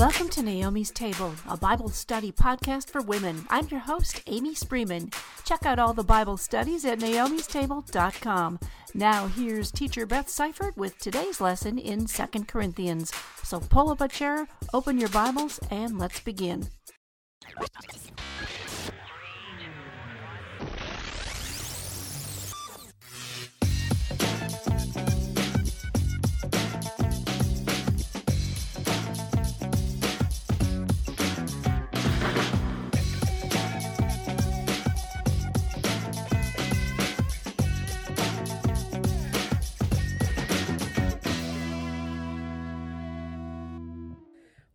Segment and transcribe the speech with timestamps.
[0.00, 3.44] Welcome to Naomi's Table, a Bible study podcast for women.
[3.50, 5.14] I'm your host, Amy Spreeman.
[5.44, 8.60] Check out all the Bible studies at naomistable.com.
[8.94, 13.12] Now, here's teacher Beth Seifert with today's lesson in 2 Corinthians.
[13.42, 16.68] So pull up a chair, open your Bibles, and let's begin.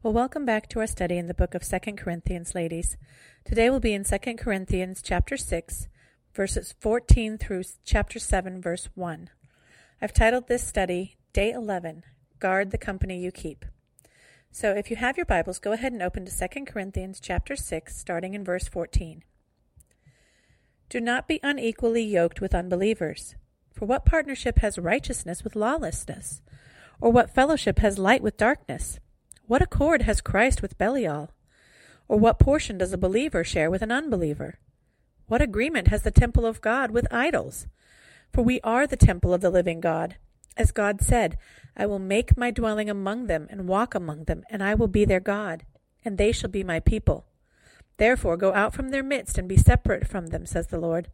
[0.06, 2.96] Well, welcome back to our study in the book of 2 Corinthians, ladies.
[3.44, 5.88] Today we'll be in 2 Corinthians chapter 6,
[6.32, 9.32] verses 14 through chapter 7, verse 1.
[10.00, 12.04] I've titled this study Day 11
[12.38, 13.66] Guard the Company You Keep.
[14.52, 17.98] So if you have your Bibles, go ahead and open to 2 Corinthians chapter 6,
[17.98, 19.24] starting in verse 14.
[20.88, 23.34] Do not be unequally yoked with unbelievers.
[23.74, 26.44] For what partnership has righteousness with lawlessness?
[27.02, 29.00] Or what fellowship has light with darkness?
[29.48, 31.30] What accord has Christ with Belial?
[32.08, 34.58] Or what portion does a believer share with an unbeliever?
[35.28, 37.68] What agreement has the temple of God with idols?
[38.34, 40.16] For we are the temple of the living God.
[40.58, 41.38] As God said,
[41.78, 45.06] I will make my dwelling among them and walk among them, and I will be
[45.06, 45.64] their God,
[46.04, 47.28] and they shall be my people.
[47.98, 51.10] Therefore go out from their midst and be separate from them, says the Lord.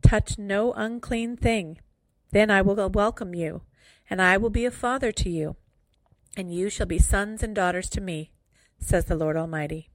[0.00, 1.78] Touch no unclean thing.
[2.30, 3.62] Then I will welcome you,
[4.08, 5.56] and I will be a father to you
[6.36, 8.30] and you shall be sons and daughters to me,
[8.78, 9.88] says the Lord Almighty.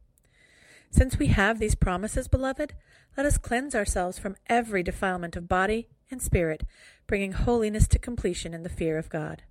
[0.89, 2.73] Since we have these promises, beloved,
[3.15, 6.63] let us cleanse ourselves from every defilement of body and spirit,
[7.07, 9.43] bringing holiness to completion in the fear of God.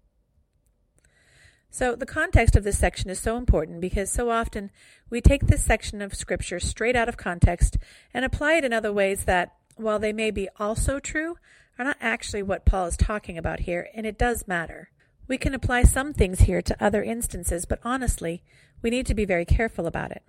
[1.71, 4.71] So, the context of this section is so important because so often
[5.09, 7.79] we take this section of Scripture straight out of context
[8.13, 11.37] and apply it in other ways that, while they may be also true,
[11.79, 14.91] are not actually what Paul is talking about here, and it does matter.
[15.31, 18.43] We can apply some things here to other instances, but honestly,
[18.83, 20.25] we need to be very careful about it.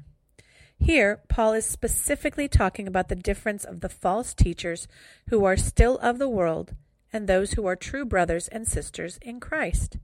[0.77, 4.87] Here, Paul is specifically talking about the difference of the false teachers
[5.29, 6.75] who are still of the world
[7.11, 9.97] and those who are true brothers and sisters in Christ.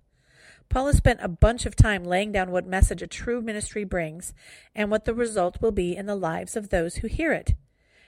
[0.68, 4.34] Paul has spent a bunch of time laying down what message a true ministry brings
[4.74, 7.54] and what the result will be in the lives of those who hear it.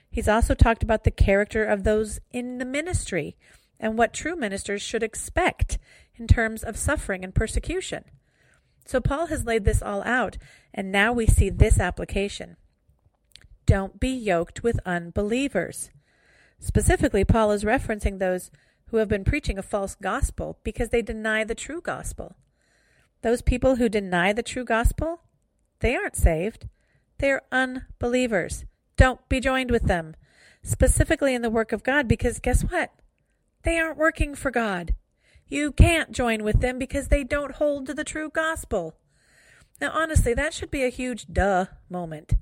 [0.10, 3.38] He's also talked about the character of those in the ministry
[3.80, 5.78] and what true ministers should expect
[6.20, 8.04] in terms of suffering and persecution.
[8.86, 10.38] So Paul has laid this all out,
[10.74, 12.58] and now we see this application.
[13.66, 15.92] Don't be yoked with unbelievers.
[16.60, 18.50] Specifically, Paul is referencing those
[18.88, 22.36] who have been preaching a false gospel because they deny the true gospel.
[23.22, 25.22] Those people who deny the true gospel,
[25.82, 26.68] they aren't saved.
[27.20, 28.66] They are unbelievers.
[28.98, 30.16] Don't be joined with them,
[30.64, 32.92] specifically in the work of God, because guess what?
[33.64, 34.96] They aren't working for God.
[35.50, 38.96] You can't join with them because they don't hold to the true gospel.
[39.82, 42.34] Now, honestly, that should be a huge duh moment.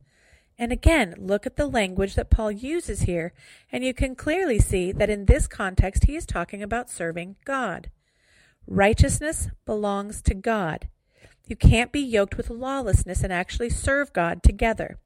[0.60, 3.32] And again, look at the language that Paul uses here,
[3.72, 7.92] and you can clearly see that in this context he is talking about serving God.
[8.66, 10.90] Righteousness belongs to God.
[11.46, 15.00] You can't be yoked with lawlessness and actually serve God together.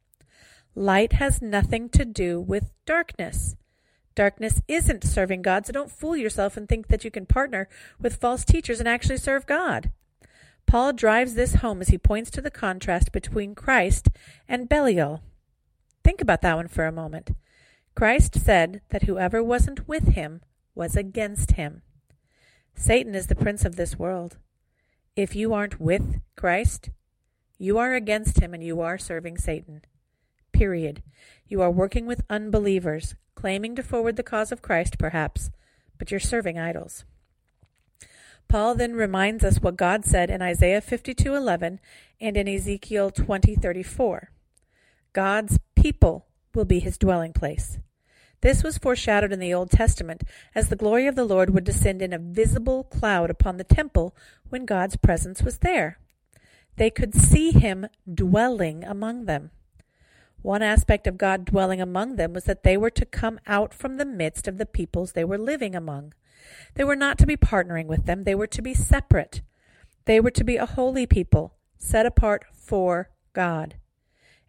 [0.73, 3.55] Light has nothing to do with darkness.
[4.15, 8.17] Darkness isn't serving God, so don't fool yourself and think that you can partner with
[8.17, 9.91] false teachers and actually serve God.
[10.65, 14.09] Paul drives this home as he points to the contrast between Christ
[14.47, 15.21] and Belial.
[16.03, 17.31] Think about that one for a moment.
[17.95, 20.41] Christ said that whoever wasn't with him
[20.75, 21.81] was against him.
[22.73, 24.37] Satan is the prince of this world.
[25.15, 26.89] If you aren't with Christ,
[27.57, 29.81] you are against him and you are serving Satan.
[30.53, 31.03] Period.
[31.47, 35.49] You are working with unbelievers, claiming to forward the cause of Christ, perhaps,
[35.97, 37.05] but you're serving idols.
[38.47, 41.79] Paul then reminds us what God said in Isaiah 52:11
[42.19, 44.29] and in Ezekiel 20:34.
[45.13, 47.79] God's people will be his dwelling place.
[48.41, 50.23] This was foreshadowed in the Old Testament
[50.53, 54.15] as the glory of the Lord would descend in a visible cloud upon the temple
[54.49, 55.97] when God's presence was there.
[56.75, 59.49] They could see him dwelling among them.
[60.41, 63.97] One aspect of God dwelling among them was that they were to come out from
[63.97, 66.13] the midst of the peoples they were living among.
[66.73, 69.41] They were not to be partnering with them, they were to be separate.
[70.05, 73.75] They were to be a holy people, set apart for God.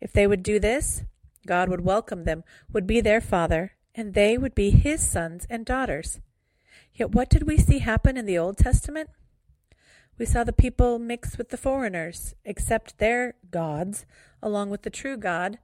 [0.00, 1.04] If they would do this,
[1.46, 5.66] God would welcome them, would be their father, and they would be his sons and
[5.66, 6.20] daughters.
[6.94, 9.10] Yet what did we see happen in the Old Testament?
[10.18, 14.06] We saw the people mix with the foreigners, accept their gods
[14.42, 15.58] along with the true God,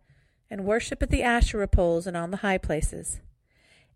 [0.50, 3.20] and worship at the Asherah poles and on the high places.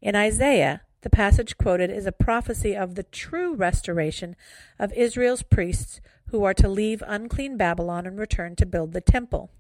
[0.01, 4.37] In Isaiah, the passage quoted is a prophecy of the true restoration
[4.79, 9.51] of Israel's priests who are to leave unclean Babylon and return to build the temple.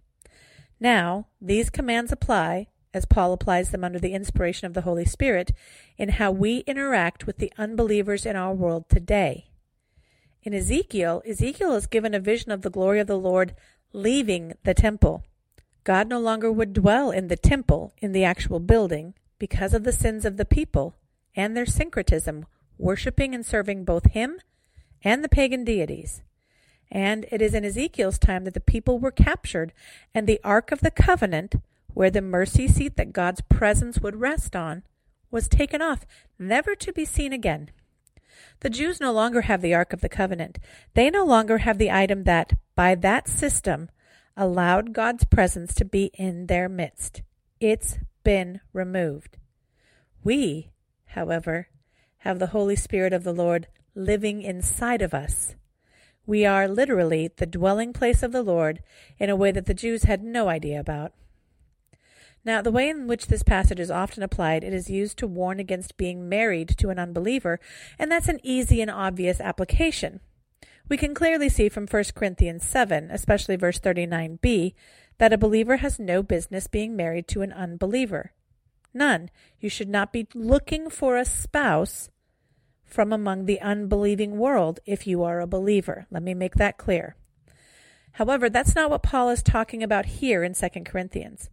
[0.80, 5.52] Now, these commands apply, as Paul applies them under the inspiration of the Holy Spirit,
[5.96, 9.48] in how we interact with the unbelievers in our world today.
[10.42, 13.54] In Ezekiel, Ezekiel is given a vision of the glory of the Lord
[13.92, 15.24] leaving the temple.
[15.84, 19.92] God no longer would dwell in the temple, in the actual building, because of the
[19.92, 20.94] sins of the people
[21.34, 22.46] and their syncretism,
[22.78, 24.38] worshiping and serving both him
[25.02, 26.22] and the pagan deities.
[26.90, 29.72] And it is in Ezekiel's time that the people were captured,
[30.14, 31.54] and the Ark of the Covenant,
[31.94, 34.82] where the mercy seat that God's presence would rest on,
[35.30, 36.04] was taken off,
[36.38, 37.70] never to be seen again.
[38.60, 40.58] The Jews no longer have the Ark of the Covenant.
[40.94, 43.88] They no longer have the item that, by that system,
[44.36, 47.22] allowed God's presence to be in their midst.
[47.60, 49.36] It's been removed.
[50.24, 50.70] We,
[51.06, 51.68] however,
[52.18, 55.54] have the Holy Spirit of the Lord living inside of us.
[56.24, 58.80] We are literally the dwelling place of the Lord
[59.18, 61.12] in a way that the Jews had no idea about.
[62.44, 65.60] Now, the way in which this passage is often applied, it is used to warn
[65.60, 67.60] against being married to an unbeliever,
[67.98, 70.20] and that's an easy and obvious application.
[70.88, 74.74] We can clearly see from 1 Corinthians 7, especially verse 39b,
[75.18, 78.32] that a believer has no business being married to an unbeliever.
[78.94, 79.30] None.
[79.60, 82.10] You should not be looking for a spouse
[82.84, 86.06] from among the unbelieving world if you are a believer.
[86.10, 87.16] Let me make that clear.
[88.12, 91.48] However, that's not what Paul is talking about here in 2 Corinthians.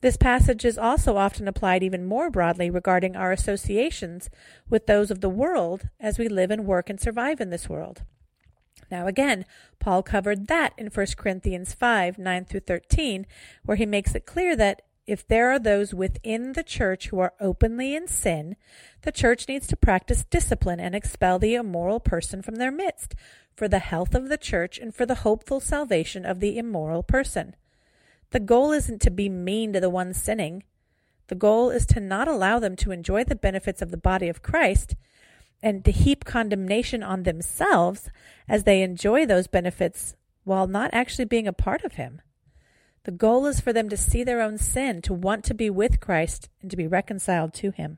[0.00, 4.28] This passage is also often applied even more broadly regarding our associations
[4.68, 8.02] with those of the world as we live and work and survive in this world.
[8.90, 9.44] Now, again,
[9.78, 13.26] Paul covered that in 1 Corinthians 5 9 through 13,
[13.64, 17.34] where he makes it clear that if there are those within the church who are
[17.38, 18.56] openly in sin,
[19.02, 23.14] the church needs to practice discipline and expel the immoral person from their midst
[23.54, 27.54] for the health of the church and for the hopeful salvation of the immoral person.
[28.30, 30.64] The goal isn't to be mean to the ones sinning.
[31.28, 34.42] The goal is to not allow them to enjoy the benefits of the body of
[34.42, 34.96] Christ
[35.64, 38.10] and to heap condemnation on themselves
[38.46, 40.14] as they enjoy those benefits
[40.44, 42.20] while not actually being a part of Him.
[43.04, 46.00] The goal is for them to see their own sin, to want to be with
[46.00, 47.96] Christ, and to be reconciled to Him.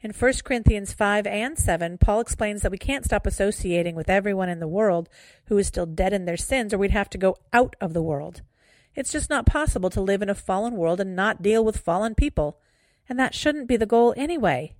[0.00, 4.48] In 1 Corinthians 5 and 7, Paul explains that we can't stop associating with everyone
[4.48, 5.08] in the world
[5.46, 8.02] who is still dead in their sins, or we'd have to go out of the
[8.02, 8.42] world.
[8.94, 12.14] It's just not possible to live in a fallen world and not deal with fallen
[12.14, 12.60] people.
[13.08, 14.74] And that shouldn't be the goal anyway.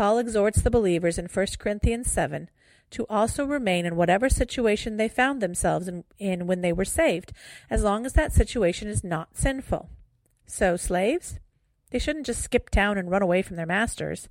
[0.00, 2.48] Paul exhorts the believers in 1 Corinthians 7
[2.92, 7.34] to also remain in whatever situation they found themselves in, in, when they were saved,
[7.68, 9.90] as long as that situation is not sinful.
[10.46, 11.38] So, slaves,
[11.90, 14.30] they shouldn't just skip town and run away from their masters.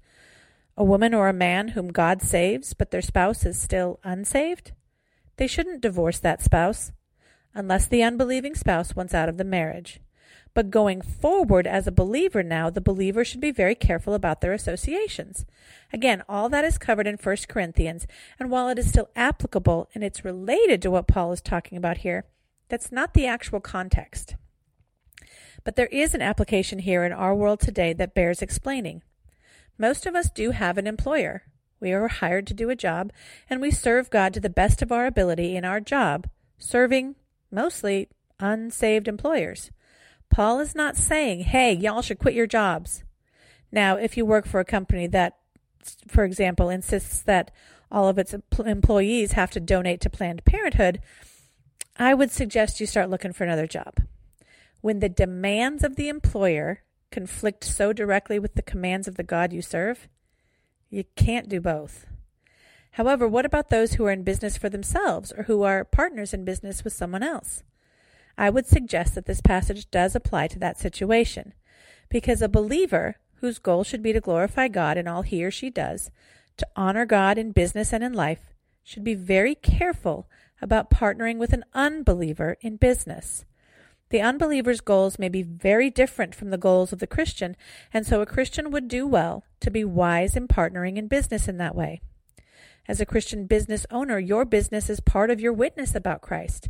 [0.76, 4.72] A woman or a man whom God saves, but their spouse is still unsaved,
[5.38, 6.94] they shouldn't divorce that spouse
[7.54, 10.00] unless the unbelieving spouse wants out of the marriage.
[10.54, 14.54] But going forward as a believer now, the believer should be very careful about their
[14.54, 15.46] associations.
[15.94, 18.08] Again, all that is covered in 1 Corinthians,
[18.40, 22.00] and while it is still applicable and it's related to what Paul is talking about
[22.00, 22.26] here,
[22.68, 24.36] that's not the actual context.
[25.64, 29.04] But there is an application here in our world today that bears explaining.
[29.78, 31.44] Most of us do have an employer.
[31.80, 33.12] We are hired to do a job,
[33.50, 36.28] and we serve God to the best of our ability in our job,
[36.58, 37.16] serving
[37.52, 39.72] mostly unsaved employers.
[40.30, 43.04] Paul is not saying, hey, y'all should quit your jobs.
[43.72, 45.38] Now, if you work for a company that,
[46.08, 47.52] for example, insists that
[47.92, 51.02] all of its employees have to donate to Planned Parenthood,
[51.98, 53.98] I would suggest you start looking for another job.
[54.82, 59.52] When the demands of the employer conflict so directly with the commands of the God
[59.52, 60.08] you serve,
[60.90, 62.06] you can't do both.
[62.92, 66.46] However, what about those who are in business for themselves or who are partners in
[66.46, 67.64] business with someone else?
[68.40, 71.54] I would suggest that this passage does apply to that situation,
[72.08, 75.70] because a believer whose goal should be to glorify God in all he or she
[75.70, 76.10] does,
[76.56, 80.30] to honor God in business and in life, should be very careful
[80.62, 83.44] about partnering with an unbeliever in business.
[84.08, 87.58] The unbeliever's goals may be very different from the goals of the Christian,
[87.94, 91.58] and so a Christian would do well to be wise in partnering in business in
[91.58, 92.00] that way.
[92.88, 96.70] As a Christian business owner, your business is part of your witness about Christ.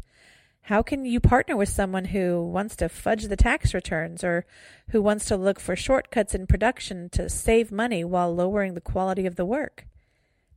[0.70, 4.46] How can you partner with someone who wants to fudge the tax returns or
[4.90, 9.26] who wants to look for shortcuts in production to save money while lowering the quality
[9.26, 9.88] of the work?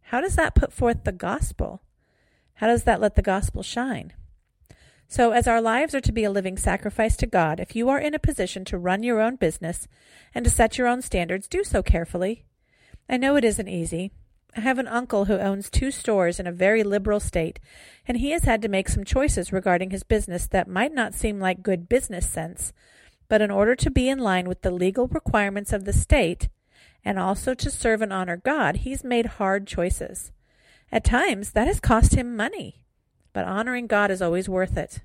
[0.02, 1.80] How does that put forth the gospel?
[2.56, 4.12] How does that let the gospel shine?
[5.08, 7.98] So, as our lives are to be a living sacrifice to God, if you are
[7.98, 9.88] in a position to run your own business
[10.34, 12.44] and to set your own standards, do so carefully.
[13.08, 14.12] I know it isn't easy.
[14.54, 17.58] I have an uncle who owns two stores in a very liberal state,
[18.06, 21.40] and he has had to make some choices regarding his business that might not seem
[21.40, 22.72] like good business sense,
[23.28, 26.48] but in order to be in line with the legal requirements of the state,
[27.04, 30.32] and also to serve and honor God, he's made hard choices.
[30.90, 32.84] At times, that has cost him money.
[33.32, 35.00] But honoring God is always worth it.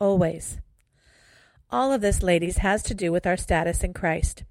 [0.00, 0.58] Always.
[1.70, 4.42] All of this, ladies, has to do with our status in Christ.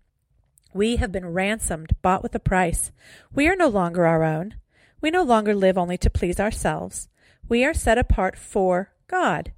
[0.73, 2.91] We have been ransomed, bought with a price.
[3.33, 4.55] We are no longer our own.
[5.01, 7.09] We no longer live only to please ourselves.
[7.49, 9.51] We are set apart for God.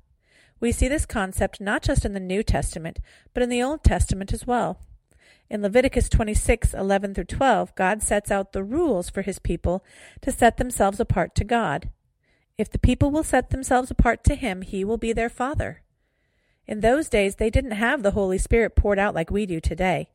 [0.60, 3.00] We see this concept not just in the New Testament,
[3.34, 4.80] but in the Old Testament as well.
[5.50, 9.84] In Leviticus 26, 11 through 12, God sets out the rules for his people
[10.22, 11.90] to set themselves apart to God.
[12.58, 15.84] If the people will set themselves apart to him, he will be their father.
[16.66, 20.10] In those days, they didn't have the Holy Spirit poured out like we do today.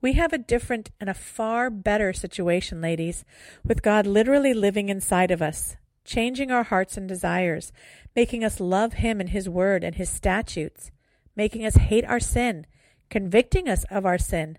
[0.00, 3.24] We have a different and a far better situation, ladies,
[3.64, 7.72] with God literally living inside of us, changing our hearts and desires,
[8.14, 10.92] making us love Him and His Word and His statutes,
[11.34, 12.66] making us hate our sin,
[13.10, 14.58] convicting us of our sin,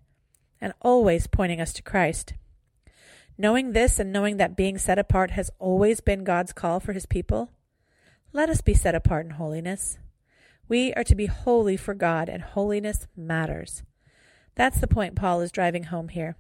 [0.60, 2.34] and always pointing us to Christ.
[3.38, 7.06] Knowing this and knowing that being set apart has always been God's call for his
[7.06, 7.52] people,
[8.34, 9.98] let us be set apart in holiness.
[10.68, 13.84] We are to be holy for God, and holiness matters.
[14.60, 16.36] That's the point Paul is driving home here.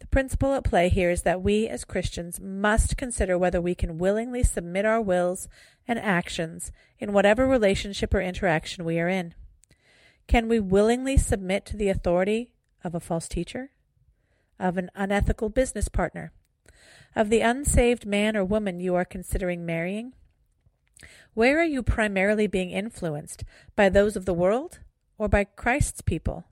[0.00, 3.98] The principle at play here is that we as Christians must consider whether we can
[3.98, 5.46] willingly submit our wills
[5.86, 9.32] and actions in whatever relationship or interaction we are in.
[10.26, 13.70] Can we willingly submit to the authority of a false teacher?
[14.58, 16.32] of an unethical business partner,
[17.14, 20.14] of the unsaved man or woman you are considering marrying?
[21.34, 23.44] Where are you primarily being influenced?
[23.76, 24.80] By those of the world
[25.18, 26.46] or by Christ's people?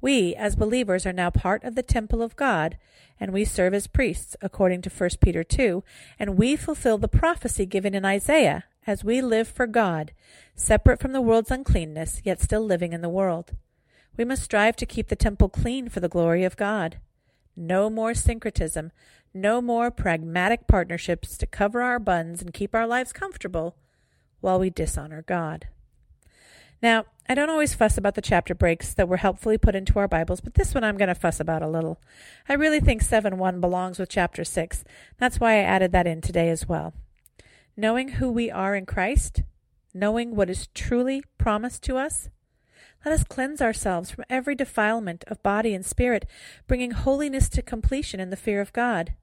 [0.00, 2.76] We, as believers, are now part of the temple of God,
[3.18, 5.82] and we serve as priests, according to 1 Peter 2,
[6.18, 10.12] and we fulfill the prophecy given in Isaiah as we live for God,
[10.54, 13.52] separate from the world's uncleanness, yet still living in the world.
[14.16, 16.98] We must strive to keep the temple clean for the glory of God.
[17.56, 18.92] No more syncretism.
[19.34, 23.76] No more pragmatic partnerships to cover our buns and keep our lives comfortable
[24.40, 25.68] while we dishonor God.
[26.82, 30.06] Now, I don't always fuss about the chapter breaks that were helpfully put into our
[30.06, 32.00] Bibles, but this one I'm going to fuss about a little.
[32.48, 34.84] I really think 7 1 belongs with chapter 6.
[35.18, 36.94] That's why I added that in today as well.
[37.76, 39.42] Knowing who we are in Christ,
[39.92, 42.28] knowing what is truly promised to us,
[43.04, 46.26] let us cleanse ourselves from every defilement of body and spirit,
[46.66, 49.14] bringing holiness to completion in the fear of God.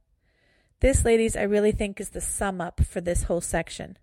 [0.79, 3.98] This, ladies, I really think is the sum up for this whole section.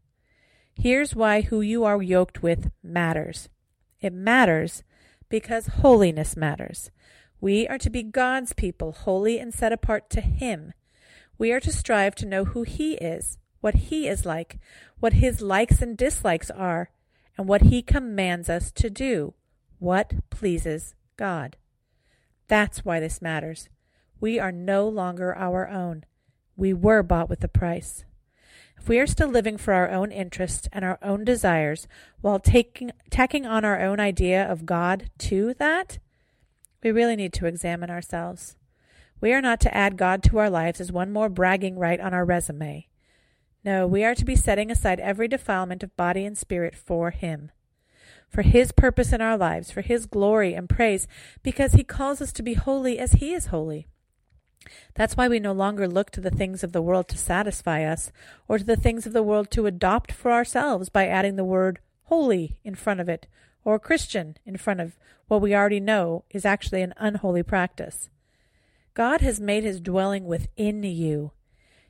[0.82, 3.50] Here's why who you are yoked with matters.
[4.00, 4.82] It matters
[5.28, 6.90] because holiness matters.
[7.38, 10.72] We are to be God's people, holy and set apart to Him.
[11.36, 14.58] We are to strive to know who He is, what He is like,
[15.00, 16.88] what His likes and dislikes are,
[17.36, 19.34] and what He commands us to do
[19.80, 21.58] what pleases God.
[22.48, 23.68] That's why this matters.
[24.18, 26.04] We are no longer our own.
[26.56, 28.06] We were bought with a price.
[28.80, 31.86] If we are still living for our own interests and our own desires
[32.22, 35.98] while taking, tacking on our own idea of God to that,
[36.82, 38.56] we really need to examine ourselves.
[39.20, 42.14] We are not to add God to our lives as one more bragging right on
[42.14, 42.88] our resume.
[43.62, 47.50] No, we are to be setting aside every defilement of body and spirit for Him
[48.30, 51.06] for His purpose in our lives, for His glory and praise,
[51.42, 53.88] because He calls us to be holy as He is holy.
[54.94, 58.12] That's why we no longer look to the things of the world to satisfy us,
[58.48, 61.78] or to the things of the world to adopt for ourselves by adding the word
[62.04, 63.26] holy in front of it,
[63.64, 64.96] or Christian in front of
[65.28, 68.10] what we already know is actually an unholy practice.
[68.94, 71.32] God has made his dwelling within you.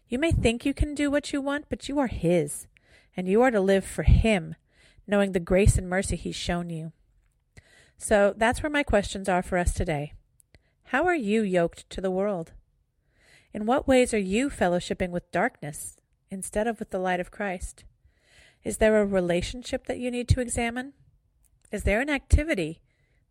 [0.09, 2.67] You may think you can do what you want, but you are his,
[3.17, 4.55] and you are to live for him,
[5.07, 6.93] knowing the grace and mercy He's shown you.
[7.97, 10.15] So that's where my questions are for us today.
[10.85, 12.53] How are you yoked to the world?
[13.53, 15.97] In what ways are you fellowshipping with darkness
[16.31, 17.85] instead of with the light of Christ?
[18.63, 20.93] Is there a relationship that you need to examine?
[21.73, 22.81] Is there an activity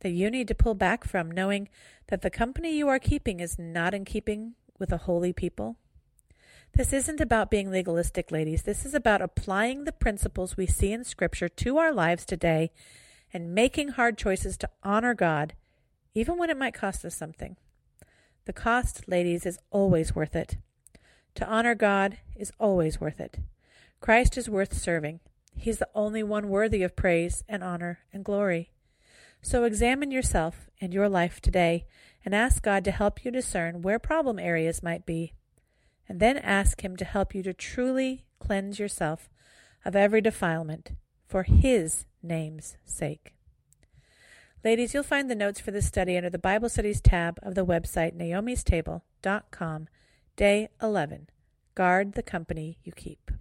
[0.01, 1.69] that you need to pull back from, knowing
[2.07, 5.77] that the company you are keeping is not in keeping with a holy people?
[6.73, 8.63] This isn't about being legalistic, ladies.
[8.63, 12.71] This is about applying the principles we see in Scripture to our lives today
[13.33, 15.53] and making hard choices to honor God,
[16.13, 17.55] even when it might cost us something.
[18.49, 20.57] The cost, ladies, is always worth it.
[21.35, 23.37] To honor God is always worth it.
[24.01, 25.19] Christ is worth serving.
[25.55, 28.71] He's the only one worthy of praise and honor and glory.
[29.43, 31.85] So examine yourself and your life today
[32.25, 35.35] and ask God to help you discern where problem areas might be.
[36.07, 39.29] And then ask Him to help you to truly cleanse yourself
[39.85, 40.93] of every defilement
[41.27, 43.35] for His name's sake.
[44.61, 47.65] Ladies, you'll find the notes for this study under the Bible Studies tab of the
[47.65, 49.87] website naomistable.com,
[50.35, 51.29] day 11.
[51.75, 53.31] Guard the company you keep.